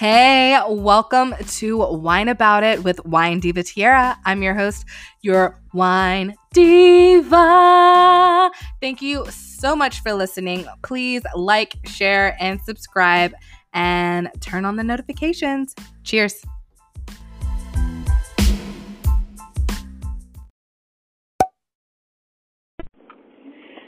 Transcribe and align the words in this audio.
Hey, 0.00 0.58
welcome 0.66 1.34
to 1.58 1.76
Wine 1.76 2.28
About 2.28 2.62
It 2.62 2.82
with 2.82 3.04
Wine 3.04 3.38
Diva 3.38 3.62
Tiara. 3.62 4.16
I'm 4.24 4.42
your 4.42 4.54
host, 4.54 4.86
your 5.20 5.60
Wine 5.74 6.34
Diva. 6.54 8.50
Thank 8.80 9.02
you 9.02 9.26
so 9.28 9.76
much 9.76 10.00
for 10.00 10.14
listening. 10.14 10.64
Please 10.82 11.20
like, 11.36 11.74
share, 11.84 12.34
and 12.40 12.58
subscribe, 12.62 13.34
and 13.74 14.30
turn 14.40 14.64
on 14.64 14.76
the 14.76 14.84
notifications. 14.84 15.74
Cheers. 16.02 16.42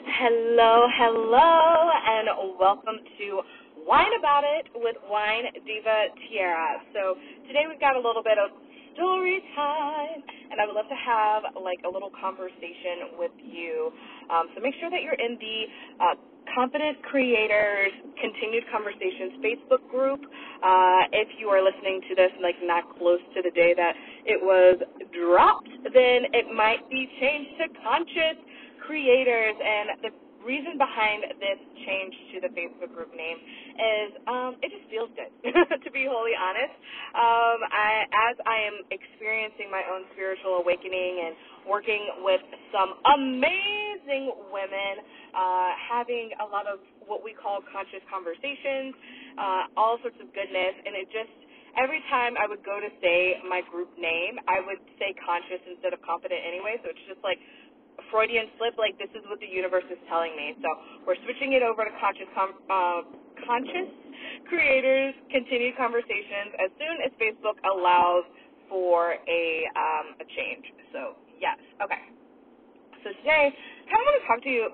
Hello, 0.04 0.88
hello, 0.94 1.90
and 2.06 2.28
welcome 2.60 2.98
to 3.16 3.40
Wine 3.86 4.14
About 4.18 4.44
It 4.44 4.70
with 4.74 4.96
Wine 5.10 5.44
Diva 5.66 6.14
Tiara. 6.28 6.78
So 6.94 7.18
today 7.46 7.66
we've 7.68 7.80
got 7.80 7.96
a 7.96 8.02
little 8.02 8.22
bit 8.22 8.38
of 8.38 8.50
story 8.94 9.42
time, 9.56 10.22
and 10.50 10.60
I 10.60 10.66
would 10.66 10.76
love 10.76 10.88
to 10.88 10.98
have 10.98 11.42
like 11.58 11.82
a 11.82 11.90
little 11.90 12.10
conversation 12.14 13.18
with 13.18 13.34
you. 13.42 13.90
Um, 14.30 14.48
so 14.54 14.62
make 14.62 14.74
sure 14.78 14.90
that 14.90 15.02
you're 15.02 15.18
in 15.18 15.34
the 15.40 15.58
uh, 15.98 16.14
Confident 16.54 17.02
Creators 17.02 17.92
Continued 18.20 18.64
Conversations 18.70 19.42
Facebook 19.42 19.82
group. 19.90 20.20
Uh, 20.62 21.10
if 21.10 21.28
you 21.38 21.48
are 21.48 21.62
listening 21.62 22.02
to 22.08 22.14
this 22.14 22.30
like 22.42 22.56
not 22.62 22.86
close 22.98 23.22
to 23.34 23.42
the 23.42 23.50
day 23.50 23.74
that 23.74 23.94
it 24.26 24.38
was 24.38 24.78
dropped, 25.10 25.70
then 25.90 26.30
it 26.30 26.54
might 26.54 26.86
be 26.90 27.08
changed 27.18 27.50
to 27.58 27.66
Conscious 27.82 28.38
Creators, 28.86 29.54
and 29.58 30.02
the 30.02 30.10
reason 30.44 30.78
behind 30.78 31.24
this 31.38 31.60
change 31.86 32.14
to 32.34 32.36
the 32.42 32.50
Facebook 32.52 32.90
group 32.94 33.14
name 33.14 33.38
is 33.38 34.10
um, 34.26 34.50
it 34.62 34.70
just 34.70 34.86
feels 34.90 35.10
good, 35.14 35.32
to 35.84 35.90
be 35.90 36.06
wholly 36.06 36.36
honest. 36.36 36.74
Um, 37.14 37.58
I, 37.70 38.06
as 38.30 38.36
I 38.44 38.58
am 38.66 38.76
experiencing 38.90 39.70
my 39.70 39.82
own 39.88 40.06
spiritual 40.12 40.60
awakening 40.60 41.30
and 41.30 41.32
working 41.64 42.22
with 42.26 42.42
some 42.74 42.98
amazing 43.06 44.34
women, 44.50 44.94
uh, 45.32 45.70
having 45.78 46.34
a 46.42 46.46
lot 46.46 46.66
of 46.66 46.82
what 47.06 47.22
we 47.24 47.32
call 47.32 47.62
conscious 47.70 48.02
conversations, 48.10 48.94
uh, 49.38 49.80
all 49.80 49.98
sorts 50.02 50.18
of 50.20 50.28
goodness, 50.34 50.74
and 50.84 50.94
it 50.98 51.08
just 51.10 51.32
every 51.78 52.04
time 52.12 52.36
I 52.36 52.44
would 52.48 52.60
go 52.64 52.80
to 52.80 52.90
say 53.00 53.40
my 53.48 53.64
group 53.70 53.88
name, 53.96 54.36
I 54.48 54.60
would 54.60 54.80
say 55.00 55.16
conscious 55.24 55.60
instead 55.64 55.96
of 55.96 56.00
confident 56.04 56.40
anyway. 56.44 56.76
So 56.84 56.92
it's 56.92 57.06
just 57.08 57.22
like 57.24 57.40
Freudian 58.10 58.48
slip, 58.58 58.78
like 58.78 58.98
this 58.98 59.10
is 59.14 59.24
what 59.28 59.40
the 59.40 59.48
universe 59.48 59.84
is 59.90 59.98
telling 60.08 60.36
me. 60.36 60.56
So 60.62 60.68
we're 61.06 61.20
switching 61.24 61.54
it 61.54 61.62
over 61.62 61.84
to 61.84 61.92
conscious, 62.00 62.28
com- 62.34 62.60
uh, 62.70 63.02
conscious 63.46 63.90
creators, 64.48 65.14
continued 65.32 65.76
conversations 65.76 66.54
as 66.62 66.70
soon 66.78 66.96
as 67.04 67.10
Facebook 67.20 67.58
allows 67.64 68.24
for 68.68 69.16
a 69.28 69.44
um, 69.76 70.06
a 70.20 70.26
change. 70.36 70.64
So 70.92 71.16
yes, 71.40 71.58
okay. 71.82 72.02
So 73.04 73.10
today, 73.22 73.50
I 73.52 73.84
kind 73.90 74.00
of 74.02 74.06
want 74.06 74.16
to 74.22 74.26
talk 74.28 74.40
to 74.44 74.50
you. 74.52 74.64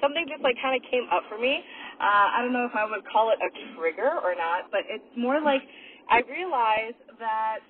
Something 0.00 0.26
just 0.28 0.42
like 0.44 0.56
kind 0.62 0.76
of 0.76 0.82
came 0.90 1.06
up 1.12 1.24
for 1.30 1.38
me. 1.38 1.62
Uh, 2.00 2.28
I 2.36 2.42
don't 2.42 2.52
know 2.52 2.66
if 2.66 2.76
I 2.76 2.86
would 2.86 3.04
call 3.08 3.30
it 3.32 3.38
a 3.42 3.50
trigger 3.76 4.20
or 4.22 4.34
not, 4.36 4.70
but 4.70 4.82
it's 4.88 5.06
more 5.16 5.40
like 5.40 5.62
I 6.10 6.22
realized 6.28 7.00
that 7.18 7.60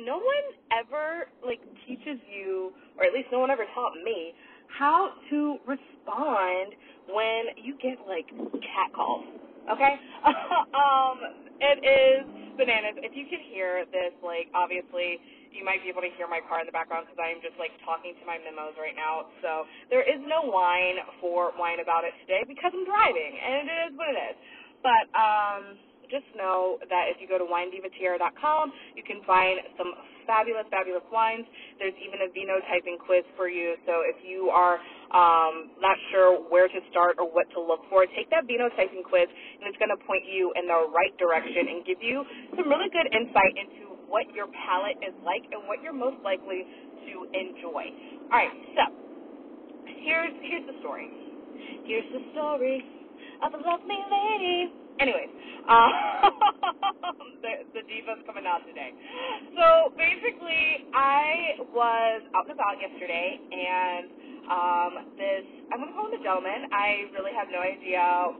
no 0.00 0.18
one 0.18 0.46
ever 0.72 1.28
like 1.44 1.60
teaches 1.86 2.18
you, 2.30 2.72
or 2.98 3.04
at 3.04 3.12
least 3.12 3.28
no 3.32 3.38
one 3.40 3.50
ever 3.50 3.64
taught 3.74 3.94
me 4.04 4.34
how 4.68 5.12
to 5.30 5.58
respond 5.66 6.74
when 7.12 7.54
you 7.62 7.76
get 7.78 7.98
like 8.08 8.26
cat 8.62 8.90
calls. 8.94 9.24
Okay? 9.70 9.94
um, 10.74 11.16
it 11.60 11.78
is 11.80 12.22
bananas. 12.58 12.98
If 13.02 13.14
you 13.14 13.26
can 13.30 13.40
hear 13.52 13.84
this, 13.92 14.12
like 14.22 14.50
obviously 14.54 15.20
you 15.54 15.62
might 15.62 15.82
be 15.86 15.88
able 15.88 16.02
to 16.02 16.10
hear 16.18 16.26
my 16.26 16.42
car 16.50 16.58
in 16.58 16.66
the 16.66 16.74
background 16.74 17.06
because 17.06 17.20
I 17.22 17.30
am 17.30 17.38
just 17.38 17.54
like 17.62 17.70
talking 17.86 18.18
to 18.18 18.24
my 18.26 18.42
memos 18.42 18.74
right 18.74 18.96
now. 18.98 19.30
So 19.40 19.68
there 19.88 20.02
is 20.02 20.18
no 20.26 20.42
wine 20.50 20.98
for 21.22 21.54
wine 21.54 21.78
about 21.78 22.02
it 22.02 22.14
today 22.26 22.42
because 22.42 22.74
I'm 22.74 22.84
driving, 22.86 23.32
and 23.38 23.70
it 23.70 23.78
is 23.88 23.92
what 23.94 24.10
it 24.10 24.18
is. 24.34 24.36
But 24.82 25.06
um 25.14 25.78
just 26.10 26.26
know 26.36 26.78
that 26.88 27.12
if 27.12 27.20
you 27.20 27.28
go 27.28 27.38
to 27.38 27.46
winedivatiara.com, 27.46 28.72
you 28.96 29.04
can 29.04 29.22
find 29.24 29.60
some 29.76 29.92
fabulous, 30.26 30.64
fabulous 30.72 31.04
wines. 31.12 31.44
There's 31.78 31.96
even 32.00 32.24
a 32.24 32.28
vino 32.32 32.60
typing 32.68 32.98
quiz 33.00 33.24
for 33.36 33.48
you. 33.48 33.76
So 33.84 34.02
if 34.04 34.16
you 34.24 34.48
are 34.48 34.80
um, 35.12 35.76
not 35.80 35.96
sure 36.10 36.40
where 36.48 36.68
to 36.68 36.80
start 36.90 37.16
or 37.20 37.28
what 37.28 37.48
to 37.54 37.60
look 37.60 37.84
for, 37.88 38.06
take 38.16 38.28
that 38.32 38.48
vino 38.48 38.68
typing 38.74 39.04
quiz, 39.04 39.28
and 39.28 39.68
it's 39.68 39.78
going 39.78 39.92
to 39.92 40.00
point 40.04 40.24
you 40.26 40.52
in 40.56 40.66
the 40.66 40.88
right 40.92 41.12
direction 41.20 41.68
and 41.70 41.84
give 41.84 42.00
you 42.00 42.24
some 42.56 42.66
really 42.68 42.88
good 42.92 43.08
insight 43.12 43.54
into 43.56 43.94
what 44.08 44.26
your 44.34 44.46
palate 44.66 44.96
is 45.02 45.14
like 45.24 45.44
and 45.52 45.66
what 45.66 45.82
you're 45.82 45.96
most 45.96 46.20
likely 46.24 46.64
to 47.08 47.14
enjoy. 47.34 47.84
All 48.30 48.38
right, 48.38 48.54
so 48.78 48.84
here's 50.04 50.34
here's 50.42 50.66
the 50.66 50.76
story. 50.80 51.10
Here's 51.84 52.08
the 52.12 52.22
story 52.32 52.80
of 53.42 53.52
a 53.54 53.60
lovely 53.60 54.00
lady 54.10 54.83
Anyways, 55.00 55.30
uh, 55.68 55.90
the, 57.42 57.52
the 57.74 57.82
diva's 57.88 58.22
coming 58.26 58.44
out 58.46 58.62
today. 58.68 58.92
So 59.58 59.94
basically, 59.96 60.86
I 60.94 61.58
was 61.74 62.22
out 62.36 62.46
and 62.46 62.54
about 62.54 62.76
yesterday, 62.78 63.40
and 63.40 64.06
um, 64.50 64.92
this 65.18 65.44
I'm 65.72 65.80
gonna 65.80 65.94
call 65.96 66.08
him 66.12 66.20
a 66.20 66.24
gentleman. 66.24 66.68
I 66.72 67.08
really 67.16 67.32
have 67.34 67.48
no 67.50 67.60
idea 67.64 68.38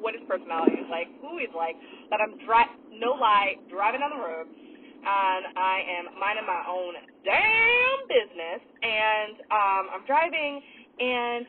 what 0.00 0.14
his 0.14 0.24
personality 0.28 0.82
is 0.82 0.88
like, 0.90 1.08
who 1.22 1.38
he's 1.38 1.52
like, 1.56 1.76
but 2.10 2.20
I'm 2.20 2.38
dri- 2.46 2.76
no 3.00 3.12
lie 3.18 3.56
driving 3.70 4.00
down 4.00 4.10
the 4.16 4.22
road, 4.22 4.46
and 4.48 5.42
I 5.58 5.76
am 6.00 6.04
minding 6.20 6.46
my 6.46 6.62
own 6.68 6.94
damn 7.24 8.00
business, 8.08 8.62
and 8.82 9.34
um, 9.52 9.84
I'm 9.94 10.04
driving, 10.06 10.62
and 11.00 11.46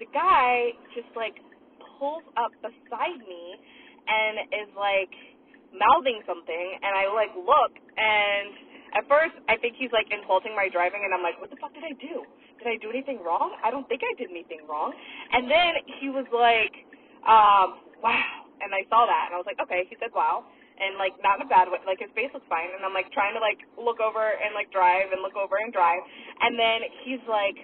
the 0.00 0.06
guy 0.14 0.72
just 0.94 1.08
like 1.16 1.36
pulls 2.00 2.24
up 2.40 2.56
beside 2.64 3.20
me 3.28 3.44
and 4.08 4.48
is 4.64 4.72
like 4.74 5.12
mouthing 5.76 6.24
something 6.26 6.66
and 6.82 6.92
I 6.96 7.06
like 7.12 7.30
look 7.36 7.72
and 7.76 8.48
at 8.96 9.04
first 9.06 9.36
I 9.46 9.60
think 9.60 9.76
he's 9.78 9.92
like 9.92 10.08
insulting 10.10 10.56
my 10.56 10.66
driving 10.72 11.04
and 11.04 11.12
I'm 11.14 11.22
like, 11.22 11.38
What 11.38 11.52
the 11.52 11.60
fuck 11.60 11.76
did 11.76 11.84
I 11.84 11.94
do? 12.00 12.24
Did 12.58 12.66
I 12.66 12.76
do 12.80 12.90
anything 12.90 13.22
wrong? 13.22 13.54
I 13.62 13.70
don't 13.70 13.86
think 13.86 14.02
I 14.02 14.12
did 14.18 14.32
anything 14.32 14.66
wrong 14.66 14.96
and 14.96 15.46
then 15.46 15.78
he 16.00 16.10
was 16.10 16.26
like, 16.32 16.74
um, 17.28 17.84
wow 18.02 18.48
and 18.64 18.72
I 18.72 18.82
saw 18.88 19.06
that 19.06 19.30
and 19.30 19.36
I 19.36 19.38
was 19.38 19.46
like, 19.46 19.60
Okay, 19.62 19.86
he 19.86 19.94
said 20.00 20.10
wow 20.16 20.48
and 20.80 20.96
like 20.96 21.12
not 21.20 21.36
in 21.38 21.44
a 21.44 21.50
bad 21.50 21.68
way 21.68 21.78
like 21.84 22.00
his 22.00 22.10
face 22.16 22.32
looks 22.32 22.48
fine 22.48 22.72
and 22.72 22.82
I'm 22.82 22.96
like 22.96 23.12
trying 23.12 23.36
to 23.36 23.42
like 23.44 23.60
look 23.76 24.00
over 24.00 24.24
and 24.24 24.56
like 24.56 24.72
drive 24.72 25.12
and 25.12 25.20
look 25.20 25.36
over 25.36 25.60
and 25.60 25.70
drive 25.70 26.00
and 26.40 26.56
then 26.56 26.80
he's 27.04 27.22
like 27.28 27.60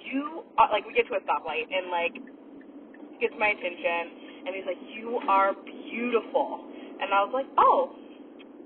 you 0.00 0.44
uh, 0.56 0.72
like 0.72 0.88
we 0.88 0.96
get 0.96 1.06
to 1.12 1.14
a 1.20 1.22
stoplight 1.28 1.68
and 1.68 1.92
like 1.92 2.16
gets 3.20 3.34
my 3.38 3.54
attention, 3.54 4.46
and 4.46 4.50
he's 4.54 4.66
like, 4.66 4.80
"You 4.94 5.18
are 5.28 5.54
beautiful," 5.54 6.66
and 7.00 7.12
I 7.12 7.22
was 7.24 7.32
like, 7.34 7.48
"Oh, 7.58 7.94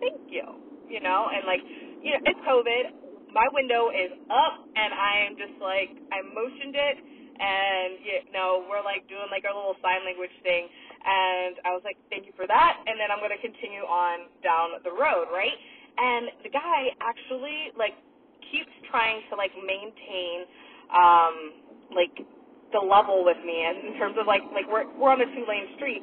thank 0.00 0.20
you," 0.30 0.46
you 0.88 1.00
know, 1.00 1.28
and 1.32 1.44
like, 1.46 1.62
you 2.02 2.12
know, 2.12 2.20
it's 2.24 2.40
COVID. 2.46 2.84
My 3.32 3.48
window 3.52 3.88
is 3.88 4.12
up, 4.28 4.68
and 4.76 4.92
I 4.92 5.24
am 5.24 5.36
just 5.40 5.56
like, 5.56 5.88
I 6.12 6.20
motioned 6.36 6.76
it, 6.76 6.96
and 7.40 7.90
you 8.04 8.16
know, 8.32 8.64
we're 8.68 8.84
like 8.84 9.08
doing 9.08 9.26
like 9.32 9.44
our 9.48 9.54
little 9.56 9.76
sign 9.80 10.04
language 10.04 10.34
thing, 10.44 10.68
and 11.04 11.56
I 11.64 11.72
was 11.72 11.82
like, 11.84 11.96
"Thank 12.10 12.26
you 12.26 12.34
for 12.36 12.46
that," 12.46 12.72
and 12.86 13.00
then 13.00 13.10
I'm 13.10 13.20
gonna 13.24 13.40
continue 13.40 13.82
on 13.88 14.28
down 14.44 14.76
the 14.84 14.92
road, 14.92 15.32
right? 15.32 15.56
And 15.98 16.30
the 16.44 16.52
guy 16.52 16.92
actually 17.00 17.72
like 17.76 17.96
keeps 18.52 18.72
trying 18.90 19.24
to 19.30 19.36
like 19.36 19.52
maintain 19.56 20.44
um 20.92 21.36
like 21.96 22.12
the 22.72 22.82
level 22.82 23.24
with 23.24 23.38
me 23.44 23.64
in 23.64 23.94
terms 24.00 24.16
of 24.18 24.26
like 24.26 24.42
like 24.52 24.66
we're 24.68 24.88
we're 24.98 25.12
on 25.12 25.20
a 25.20 25.28
two 25.32 25.44
lane 25.48 25.68
street. 25.76 26.02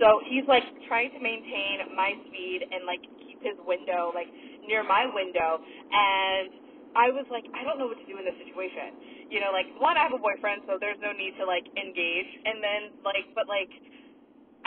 So 0.00 0.20
he's 0.28 0.46
like 0.48 0.64
trying 0.88 1.12
to 1.12 1.20
maintain 1.20 1.92
my 1.96 2.16
speed 2.28 2.64
and 2.70 2.84
like 2.88 3.02
keep 3.24 3.40
his 3.44 3.56
window 3.68 4.12
like 4.14 4.28
near 4.68 4.84
my 4.84 5.08
window 5.12 5.60
and 5.60 6.70
I 6.94 7.10
was 7.14 7.26
like, 7.30 7.46
I 7.54 7.62
don't 7.62 7.78
know 7.78 7.86
what 7.86 7.98
to 8.02 8.08
do 8.08 8.18
in 8.18 8.26
this 8.26 8.38
situation. 8.42 9.30
You 9.30 9.38
know, 9.38 9.54
like 9.54 9.70
one, 9.78 9.94
I 9.94 10.10
have 10.10 10.14
a 10.16 10.22
boyfriend, 10.22 10.66
so 10.66 10.74
there's 10.82 10.98
no 10.98 11.14
need 11.14 11.38
to 11.38 11.46
like 11.46 11.66
engage. 11.78 12.30
And 12.46 12.58
then 12.58 12.80
like, 13.06 13.30
but 13.38 13.46
like, 13.46 13.70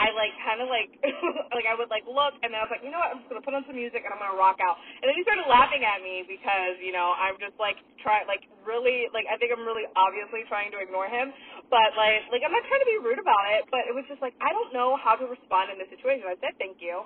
I 0.00 0.10
like 0.16 0.34
kind 0.42 0.60
of 0.64 0.68
like 0.72 0.90
like 1.56 1.66
I 1.68 1.74
would 1.76 1.90
like 1.92 2.06
look 2.08 2.34
and 2.42 2.50
then 2.50 2.58
I 2.60 2.64
was 2.66 2.72
like, 2.74 2.84
you 2.86 2.90
know 2.90 3.00
what, 3.02 3.12
I'm 3.14 3.20
just 3.22 3.30
gonna 3.30 3.44
put 3.44 3.54
on 3.54 3.64
some 3.68 3.76
music 3.78 4.02
and 4.06 4.12
I'm 4.14 4.20
gonna 4.22 4.38
rock 4.38 4.58
out. 4.64 4.78
And 5.02 5.06
then 5.06 5.16
he 5.16 5.22
started 5.26 5.46
laughing 5.46 5.84
at 5.86 6.00
me 6.02 6.24
because 6.26 6.80
you 6.82 6.90
know 6.94 7.14
I'm 7.14 7.38
just 7.38 7.54
like 7.60 7.78
try 8.02 8.24
like 8.26 8.48
really 8.66 9.12
like 9.14 9.28
I 9.30 9.36
think 9.38 9.54
I'm 9.54 9.62
really 9.66 9.86
obviously 9.94 10.46
trying 10.50 10.72
to 10.74 10.80
ignore 10.82 11.06
him, 11.10 11.30
but 11.70 11.94
like 11.98 12.26
like 12.32 12.42
I'm 12.42 12.54
not 12.54 12.64
trying 12.66 12.82
to 12.82 12.90
be 12.90 12.98
rude 13.04 13.20
about 13.22 13.44
it, 13.54 13.68
but 13.70 13.86
it 13.86 13.94
was 13.94 14.06
just 14.10 14.22
like 14.24 14.34
I 14.42 14.50
don't 14.50 14.72
know 14.74 14.98
how 14.98 15.14
to 15.18 15.26
respond 15.28 15.70
in 15.70 15.78
this 15.78 15.90
situation. 15.92 16.26
I 16.26 16.38
said 16.42 16.56
thank 16.58 16.80
you, 16.82 16.98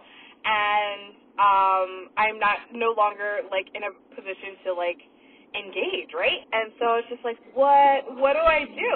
and 0.47 1.01
um 1.41 1.91
I'm 2.17 2.39
not 2.41 2.71
no 2.73 2.95
longer 2.97 3.45
like 3.53 3.69
in 3.77 3.85
a 3.85 3.93
position 4.17 4.57
to 4.69 4.73
like 4.73 5.01
engage, 5.55 6.13
right? 6.17 6.43
And 6.53 6.73
so 6.81 6.87
it's 7.01 7.09
just 7.09 7.25
like, 7.25 7.39
what 7.55 8.05
what 8.19 8.35
do 8.35 8.45
I 8.45 8.67
do? 8.67 8.95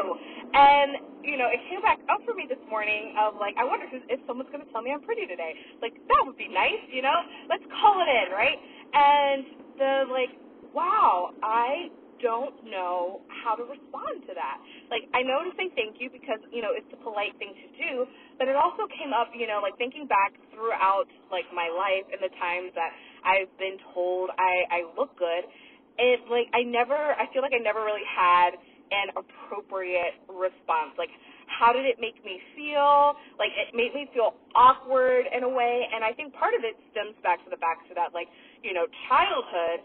And 0.54 0.90
you 1.22 1.38
know, 1.38 1.48
it 1.48 1.62
came 1.70 1.80
back 1.82 1.98
up 2.10 2.20
for 2.26 2.34
me 2.34 2.46
this 2.50 2.60
morning 2.68 3.14
of 3.18 3.38
like, 3.38 3.54
I 3.58 3.64
wonder 3.64 3.86
if 3.90 4.20
someone's 4.26 4.50
going 4.50 4.64
to 4.64 4.70
tell 4.74 4.82
me 4.82 4.90
I'm 4.90 5.02
pretty 5.02 5.26
today. 5.26 5.54
Like, 5.80 5.94
that 5.94 6.20
would 6.26 6.36
be 6.36 6.50
nice, 6.50 6.82
you 6.90 7.02
know? 7.02 7.14
Let's 7.48 7.64
call 7.80 8.02
it 8.02 8.10
in, 8.10 8.28
right? 8.34 8.58
And 8.92 9.42
the 9.78 9.92
like, 10.10 10.34
wow, 10.74 11.30
I 11.42 11.90
don't 12.22 12.54
know 12.70 13.20
how 13.42 13.58
to 13.58 13.66
respond 13.66 14.22
to 14.30 14.32
that. 14.38 14.62
Like, 14.90 15.10
I 15.10 15.26
know 15.26 15.42
to 15.42 15.50
say 15.58 15.74
thank 15.74 15.98
you 15.98 16.06
because, 16.06 16.38
you 16.54 16.62
know, 16.62 16.70
it's 16.70 16.86
a 16.94 17.00
polite 17.02 17.34
thing 17.42 17.50
to 17.50 17.68
do, 17.74 18.06
but 18.38 18.46
it 18.46 18.54
also 18.54 18.86
came 18.94 19.10
up, 19.10 19.34
you 19.34 19.50
know, 19.50 19.58
like 19.58 19.74
thinking 19.76 20.06
back 20.06 20.34
throughout, 20.54 21.10
like, 21.34 21.50
my 21.50 21.66
life 21.66 22.06
and 22.14 22.22
the 22.22 22.30
times 22.38 22.70
that 22.78 22.94
I've 23.26 23.50
been 23.58 23.76
told 23.90 24.30
I, 24.38 24.70
I 24.70 24.80
look 24.94 25.18
good, 25.18 25.50
it, 25.98 26.24
like, 26.30 26.46
I 26.54 26.62
never, 26.62 26.94
I 26.94 27.26
feel 27.34 27.42
like 27.42 27.52
I 27.52 27.60
never 27.60 27.82
really 27.82 28.06
had 28.06 28.54
an 28.92 29.16
appropriate 29.16 30.20
response. 30.28 30.92
Like, 31.00 31.10
how 31.48 31.72
did 31.72 31.88
it 31.88 31.96
make 31.96 32.20
me 32.24 32.40
feel? 32.54 33.16
Like, 33.40 33.52
it 33.56 33.72
made 33.72 33.96
me 33.96 34.08
feel 34.12 34.36
awkward 34.54 35.26
in 35.32 35.42
a 35.42 35.48
way, 35.48 35.88
and 35.88 36.04
I 36.04 36.12
think 36.12 36.36
part 36.36 36.52
of 36.52 36.62
it 36.64 36.76
stems 36.92 37.16
back 37.24 37.40
to 37.44 37.50
the 37.50 37.58
back 37.58 37.82
to 37.88 37.94
that, 37.96 38.12
like, 38.12 38.28
you 38.60 38.72
know, 38.72 38.86
childhood. 39.08 39.80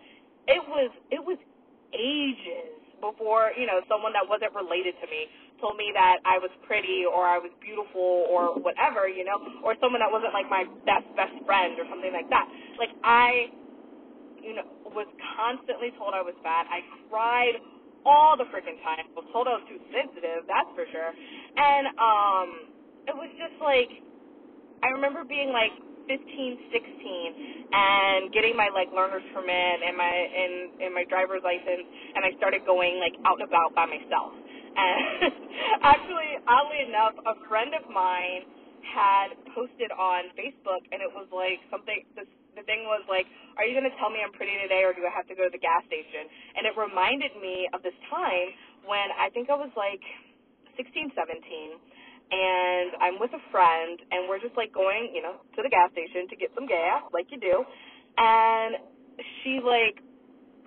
It 0.48 0.63
was, 0.68 0.92
it 1.12 1.24
was 1.24 1.39
ages 1.95 2.77
before, 3.00 3.51
you 3.56 3.68
know, 3.68 3.80
someone 3.88 4.12
that 4.13 4.25
wasn't 4.27 4.51
related 4.56 4.95
to 5.00 5.07
me 5.07 5.27
told 5.62 5.77
me 5.77 5.89
that 5.94 6.21
I 6.25 6.38
was 6.38 6.53
pretty 6.69 7.01
or 7.06 7.25
I 7.25 7.38
was 7.42 7.50
beautiful 7.62 8.30
or 8.30 8.57
whatever, 8.62 9.10
you 9.10 9.25
know, 9.25 9.38
or 9.65 9.74
someone 9.81 10.01
that 10.01 10.10
wasn't 10.10 10.33
like 10.33 10.50
my 10.50 10.65
best 10.86 11.06
best 11.18 11.33
friend 11.45 11.77
or 11.81 11.86
something 11.89 12.13
like 12.13 12.30
that. 12.30 12.45
Like 12.77 12.94
I 13.01 13.50
you 14.42 14.56
know, 14.56 14.65
was 14.95 15.07
constantly 15.36 15.92
told 15.98 16.13
I 16.13 16.24
was 16.24 16.36
fat. 16.39 16.65
I 16.71 16.80
cried 17.10 17.60
all 18.05 18.38
the 18.38 18.45
freaking 18.53 18.77
time. 18.83 19.07
I 19.07 19.13
was 19.15 19.27
told 19.33 19.47
I 19.47 19.57
was 19.57 19.67
too 19.69 19.81
sensitive, 19.94 20.45
that's 20.45 20.69
for 20.75 20.85
sure. 20.91 21.11
And 21.57 21.85
um 21.97 22.49
it 23.07 23.15
was 23.15 23.31
just 23.39 23.57
like 23.63 23.89
I 24.83 24.94
remember 24.94 25.23
being 25.23 25.49
like 25.53 25.73
15, 26.07 26.71
16, 26.71 27.73
and 27.73 28.31
getting 28.31 28.55
my 28.55 28.71
like 28.71 28.88
learner's 28.95 29.25
permit 29.35 29.77
and 29.83 29.95
my 29.97 30.07
and, 30.07 30.53
and 30.81 30.91
my 30.95 31.03
driver's 31.09 31.44
license, 31.44 31.83
and 32.15 32.23
I 32.23 32.31
started 32.39 32.63
going 32.63 32.99
like 33.01 33.15
out 33.27 33.39
and 33.39 33.47
about 33.47 33.75
by 33.75 33.85
myself. 33.85 34.33
And 34.77 35.33
actually, 35.81 36.38
oddly 36.45 36.85
enough, 36.85 37.17
a 37.25 37.33
friend 37.50 37.73
of 37.73 37.89
mine 37.89 38.45
had 38.85 39.33
posted 39.57 39.89
on 39.89 40.29
Facebook, 40.38 40.85
and 40.93 41.01
it 41.01 41.09
was 41.09 41.25
like 41.33 41.57
something. 41.73 42.05
This, 42.13 42.29
the 42.57 42.65
thing 42.65 42.89
was 42.89 43.06
like, 43.06 43.30
"Are 43.56 43.63
you 43.63 43.77
going 43.77 43.88
to 43.88 43.95
tell 44.01 44.09
me 44.09 44.25
I'm 44.25 44.33
pretty 44.33 44.57
today, 44.57 44.81
or 44.81 44.92
do 44.98 45.06
I 45.06 45.13
have 45.13 45.30
to 45.30 45.38
go 45.38 45.45
to 45.45 45.54
the 45.54 45.62
gas 45.62 45.86
station?" 45.86 46.25
And 46.57 46.65
it 46.65 46.74
reminded 46.74 47.38
me 47.38 47.69
of 47.71 47.86
this 47.86 47.95
time 48.09 48.51
when 48.89 49.13
I 49.15 49.30
think 49.31 49.54
I 49.54 49.57
was 49.57 49.71
like 49.77 50.01
16, 50.75 51.13
17 51.13 51.77
and 52.31 52.92
I'm 53.00 53.19
with 53.19 53.31
a 53.31 53.44
friend, 53.51 54.00
and 54.12 54.27
we're 54.27 54.39
just 54.39 54.56
like 54.59 54.74
going, 54.74 55.12
you 55.15 55.24
know, 55.24 55.39
to 55.56 55.63
the 55.63 55.71
gas 55.71 55.92
station 55.95 56.27
to 56.27 56.36
get 56.36 56.51
some 56.56 56.68
gas, 56.68 57.07
like 57.13 57.31
you 57.31 57.39
do. 57.39 57.63
And 58.18 58.75
she 59.42 59.63
like, 59.63 60.03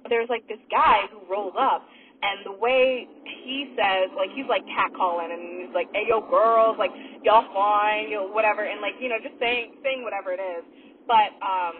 there's 0.09 0.29
like 0.33 0.49
this 0.49 0.63
guy 0.73 1.05
who 1.13 1.21
rolls 1.29 1.53
up, 1.61 1.85
and 2.23 2.45
the 2.49 2.57
way 2.57 3.09
he 3.45 3.73
says, 3.77 4.09
like 4.17 4.33
he's 4.33 4.49
like 4.49 4.65
catcalling, 4.73 5.33
and 5.33 5.69
he's 5.69 5.75
like, 5.77 5.93
"Hey, 5.93 6.09
yo, 6.09 6.25
girls, 6.25 6.81
like 6.81 6.93
y'all 7.25 7.45
fine, 7.53 8.09
you 8.09 8.17
know, 8.17 8.29
whatever," 8.33 8.65
and 8.65 8.81
like 8.81 8.97
you 8.97 9.13
know, 9.13 9.21
just 9.21 9.37
saying 9.37 9.77
saying 9.85 10.01
whatever 10.01 10.33
it 10.33 10.41
is. 10.41 10.65
But 11.11 11.35
um, 11.43 11.75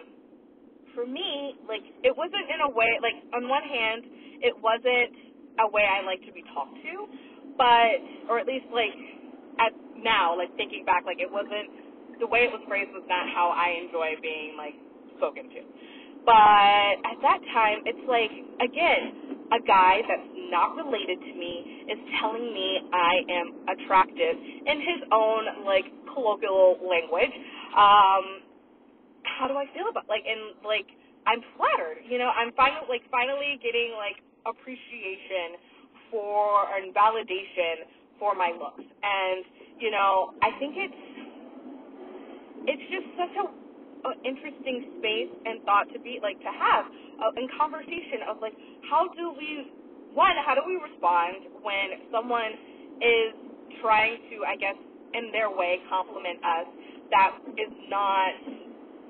for 0.91 1.07
me, 1.07 1.55
like 1.67 1.87
it 2.03 2.11
wasn't 2.11 2.51
in 2.51 2.59
a 2.67 2.69
way, 2.69 2.99
like 2.99 3.15
on 3.31 3.47
one 3.47 3.63
hand, 3.63 4.03
it 4.43 4.55
wasn't 4.59 5.15
a 5.63 5.67
way 5.71 5.87
I 5.87 6.03
like 6.03 6.19
to 6.27 6.33
be 6.35 6.43
talked 6.51 6.75
to, 6.75 6.93
but 7.55 7.95
or 8.27 8.39
at 8.39 8.47
least 8.47 8.67
like 8.75 8.91
at 9.63 9.71
now, 9.95 10.35
like 10.35 10.51
thinking 10.59 10.83
back, 10.83 11.07
like 11.07 11.23
it 11.23 11.31
wasn't 11.31 12.19
the 12.19 12.27
way 12.27 12.43
it 12.43 12.51
was 12.51 12.59
phrased 12.67 12.91
was 12.91 13.07
not 13.07 13.23
how 13.31 13.55
I 13.55 13.79
enjoy 13.87 14.19
being 14.21 14.59
like 14.59 14.75
spoken 15.15 15.47
to. 15.47 15.61
But 16.27 17.01
at 17.07 17.17
that 17.23 17.39
time, 17.55 17.87
it's 17.87 18.03
like 18.11 18.35
again, 18.59 19.47
a 19.55 19.63
guy 19.63 20.03
that's 20.11 20.29
not 20.51 20.75
related 20.75 21.23
to 21.23 21.31
me 21.39 21.87
is 21.87 21.99
telling 22.19 22.51
me 22.51 22.83
I 22.91 23.13
am 23.31 23.47
attractive 23.71 24.35
in 24.67 24.77
his 24.83 25.01
own 25.15 25.63
like 25.63 25.87
colloquial 26.13 26.83
language. 26.83 27.31
Um, 27.79 28.50
how 29.41 29.49
do 29.49 29.57
I 29.57 29.65
feel 29.73 29.89
about 29.89 30.05
like 30.05 30.21
and 30.29 30.53
like 30.61 30.85
I'm 31.25 31.41
flattered, 31.57 32.05
you 32.05 32.21
know, 32.21 32.29
I'm 32.29 32.53
finally 32.53 32.85
like 32.85 33.01
finally 33.09 33.57
getting 33.57 33.97
like 33.97 34.21
appreciation 34.45 35.57
for 36.13 36.69
and 36.77 36.93
validation 36.93 37.89
for 38.21 38.37
my 38.37 38.53
looks. 38.53 38.85
And 38.85 39.41
you 39.81 39.89
know, 39.89 40.37
I 40.45 40.53
think 40.61 40.77
it's 40.77 41.01
it's 42.69 42.85
just 42.93 43.07
such 43.17 43.33
a, 43.41 43.45
a 43.49 44.11
interesting 44.21 45.01
space 45.01 45.33
and 45.49 45.65
thought 45.65 45.89
to 45.89 45.99
be 46.05 46.21
like 46.21 46.37
to 46.45 46.51
have 46.53 46.85
uh, 47.17 47.41
in 47.41 47.49
conversation 47.57 48.29
of 48.29 48.37
like 48.45 48.53
how 48.85 49.09
do 49.17 49.33
we 49.33 49.73
one 50.13 50.37
how 50.45 50.53
do 50.53 50.61
we 50.69 50.77
respond 50.77 51.49
when 51.65 51.97
someone 52.13 52.53
is 53.01 53.33
trying 53.81 54.21
to 54.29 54.45
I 54.45 54.53
guess 54.53 54.77
in 55.17 55.33
their 55.33 55.49
way 55.49 55.81
compliment 55.89 56.37
us 56.45 56.69
that 57.09 57.35
is 57.57 57.73
not 57.89 58.60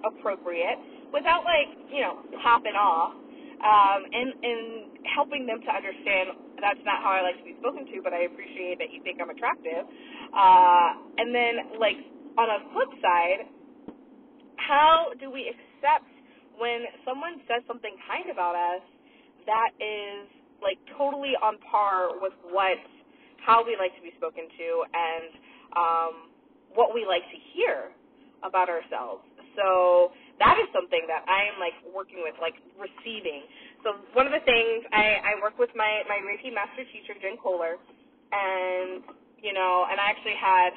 appropriate 0.06 0.78
without 1.14 1.44
like 1.44 1.70
you 1.92 2.02
know 2.02 2.22
popping 2.44 2.76
off 2.76 3.14
um, 3.62 4.00
and 4.12 4.30
and 4.42 4.64
helping 5.06 5.46
them 5.46 5.62
to 5.62 5.72
understand 5.72 6.52
that's 6.62 6.80
not 6.86 7.02
how 7.02 7.18
I 7.18 7.26
like 7.26 7.42
to 7.42 7.44
be 7.44 7.58
spoken 7.58 7.90
to, 7.90 7.98
but 8.06 8.14
I 8.14 8.30
appreciate 8.30 8.78
that 8.78 8.94
you 8.94 9.02
think 9.02 9.18
I'm 9.20 9.34
attractive. 9.34 9.84
Uh, 10.30 10.90
and 11.18 11.34
then, 11.34 11.82
like, 11.82 11.98
on 12.38 12.48
a 12.48 12.60
flip 12.72 12.94
side, 13.02 13.50
how 14.62 15.12
do 15.20 15.34
we 15.34 15.50
accept 15.50 16.08
when 16.62 16.86
someone 17.04 17.42
says 17.50 17.66
something 17.66 17.98
kind 18.06 18.30
about 18.30 18.54
us 18.54 18.86
that 19.50 19.74
is, 19.82 20.30
like, 20.62 20.78
totally 20.96 21.34
on 21.42 21.58
par 21.66 22.14
with 22.22 22.38
what, 22.54 22.78
how 23.42 23.66
we 23.66 23.74
like 23.76 23.98
to 23.98 24.04
be 24.06 24.14
spoken 24.22 24.46
to 24.46 24.68
and 24.94 25.30
um, 25.74 26.14
what 26.78 26.94
we 26.94 27.10
like 27.10 27.26
to 27.34 27.40
hear 27.58 27.90
about 28.46 28.70
ourselves? 28.70 29.26
So 29.58 30.12
that 30.40 30.58
is 30.60 30.68
something 30.74 31.06
that 31.08 31.26
I 31.28 31.50
am, 31.52 31.60
like, 31.60 31.78
working 31.94 32.24
with, 32.24 32.36
like, 32.42 32.56
receiving 32.80 33.44
so 33.84 33.98
one 34.14 34.30
of 34.30 34.34
the 34.34 34.46
things 34.46 34.86
I, 34.94 35.36
I 35.36 35.42
work 35.42 35.58
with 35.60 35.74
my 35.76 36.06
my 36.08 36.22
Reiki 36.24 36.54
master 36.54 36.86
teacher 36.94 37.18
Jen 37.20 37.38
Kohler, 37.42 37.78
and 38.32 39.04
you 39.42 39.54
know, 39.54 39.90
and 39.90 40.00
I 40.00 40.06
actually 40.14 40.38
had 40.38 40.72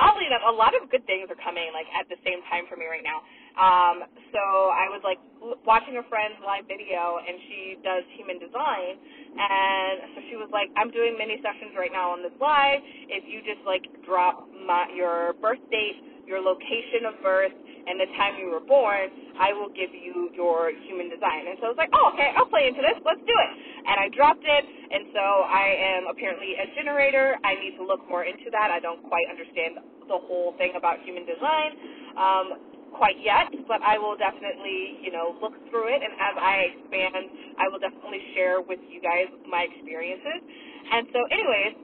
oddly 0.00 0.28
enough 0.28 0.44
a 0.46 0.52
lot 0.52 0.76
of 0.76 0.88
good 0.92 1.04
things 1.08 1.28
are 1.32 1.40
coming 1.42 1.72
like 1.74 1.88
at 1.96 2.06
the 2.12 2.20
same 2.24 2.44
time 2.52 2.68
for 2.68 2.76
me 2.76 2.86
right 2.86 3.04
now. 3.04 3.24
Um, 3.56 3.96
so 4.32 4.42
I 4.72 4.88
was 4.92 5.00
like 5.04 5.20
watching 5.64 5.96
a 5.98 6.04
friend's 6.12 6.38
live 6.44 6.68
video, 6.68 7.18
and 7.24 7.36
she 7.48 7.60
does 7.82 8.04
human 8.20 8.38
design, 8.38 8.94
and 9.36 9.96
so 10.14 10.18
she 10.30 10.36
was 10.36 10.48
like, 10.52 10.68
I'm 10.76 10.92
doing 10.92 11.16
mini 11.18 11.40
sessions 11.40 11.74
right 11.76 11.92
now 11.92 12.12
on 12.12 12.22
this 12.22 12.36
live. 12.40 12.80
If 13.08 13.24
you 13.26 13.40
just 13.44 13.64
like 13.66 13.84
drop 14.04 14.44
my, 14.52 14.92
your 14.92 15.34
birth 15.40 15.62
date, 15.72 16.00
your 16.28 16.40
location 16.44 17.08
of 17.08 17.16
birth, 17.24 17.52
and 17.86 17.98
the 18.00 18.10
time 18.18 18.38
you 18.38 18.50
were 18.50 18.62
born, 18.62 19.10
I 19.38 19.52
will 19.52 19.70
give 19.74 19.90
you 19.90 20.30
your 20.34 20.70
human 20.86 21.10
design. 21.10 21.48
And 21.50 21.56
so 21.60 21.66
I 21.66 21.70
was 21.74 21.80
like, 21.80 21.92
oh, 21.94 22.12
okay, 22.14 22.30
I'll 22.36 22.48
play 22.48 22.68
into 22.70 22.82
this. 22.82 22.98
Let's 23.02 23.22
do 23.24 23.34
it. 23.34 23.50
And 23.86 23.96
I 23.98 24.06
dropped 24.14 24.44
it, 24.44 24.64
and 24.64 25.10
so 25.10 25.24
I 25.50 25.66
am 25.98 26.02
apparently 26.10 26.54
a 26.58 26.66
generator. 26.78 27.36
I 27.42 27.58
need 27.58 27.74
to 27.78 27.84
look 27.84 28.02
more 28.06 28.24
into 28.24 28.50
that. 28.54 28.70
I 28.70 28.78
don't 28.78 29.02
quite 29.10 29.26
understand 29.30 29.82
the 30.06 30.18
whole 30.18 30.54
thing 30.58 30.74
about 30.78 31.02
human 31.02 31.26
design. 31.26 31.70
Um, 32.14 32.46
quite 32.92 33.16
yet, 33.24 33.48
but 33.66 33.80
I 33.82 33.96
will 33.98 34.16
definitely, 34.16 35.00
you 35.02 35.10
know, 35.10 35.34
look 35.40 35.56
through 35.70 35.88
it 35.88 36.00
and 36.04 36.12
as 36.20 36.36
I 36.36 36.54
expand, 36.76 37.56
I 37.58 37.66
will 37.72 37.80
definitely 37.80 38.20
share 38.36 38.60
with 38.60 38.78
you 38.86 39.00
guys 39.00 39.32
my 39.48 39.64
experiences. 39.64 40.44
And 40.92 41.08
so 41.12 41.24
anyways, 41.32 41.74